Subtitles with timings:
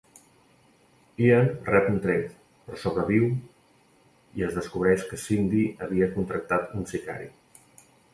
[1.23, 2.31] Ian rep un tret,
[2.69, 3.27] però sobreviu
[4.41, 7.29] i es descobreix que Cindy havia contractat un sicari.